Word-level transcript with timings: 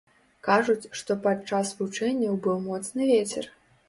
Кажуць, 0.45 0.85
што 1.01 1.17
падчас 1.25 1.73
вучэнняў 1.81 2.39
быў 2.47 2.57
моцны 2.65 3.03
вецер. 3.11 3.45